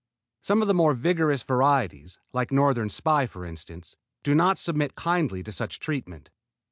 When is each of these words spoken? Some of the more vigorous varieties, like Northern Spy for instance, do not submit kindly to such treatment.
Some 0.41 0.63
of 0.63 0.67
the 0.67 0.73
more 0.73 0.95
vigorous 0.95 1.43
varieties, 1.43 2.17
like 2.33 2.51
Northern 2.51 2.89
Spy 2.89 3.27
for 3.27 3.45
instance, 3.45 3.97
do 4.23 4.33
not 4.33 4.57
submit 4.57 4.95
kindly 4.95 5.43
to 5.43 5.51
such 5.51 5.79
treatment. 5.79 6.31